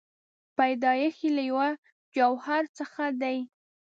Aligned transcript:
پیدایښت 0.57 1.19
یې 1.25 1.29
له 1.37 1.43
یوه 1.51 1.67
جوهر 2.15 2.63
څخه 2.77 3.03
دی. 3.21 3.37